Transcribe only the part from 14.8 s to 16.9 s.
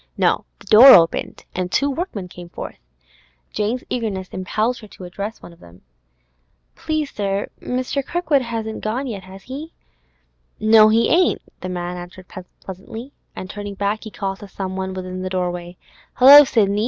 within the doorway; 'Hello, Sidney!